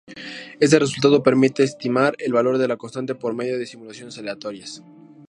Este 0.59 0.79
resultado 0.79 1.21
permite 1.21 1.61
estimar 1.61 2.15
el 2.17 2.33
valor 2.33 2.57
de 2.57 2.67
la 2.67 2.75
constante 2.77 3.13
por 3.13 3.35
medio 3.35 3.59
de 3.59 3.67
simulaciones 3.67 4.17
aleatorias. 4.17 4.81